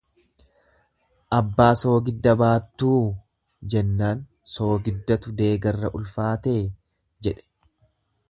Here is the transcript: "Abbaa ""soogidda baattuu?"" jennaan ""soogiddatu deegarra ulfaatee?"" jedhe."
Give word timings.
"Abbaa 1.39 1.67
""soogidda 1.81 2.33
baattuu?"" 2.39 3.03
jennaan 3.73 4.23
""soogiddatu 4.53 5.35
deegarra 5.43 5.95
ulfaatee?"" 6.01 6.57
jedhe." 7.29 7.47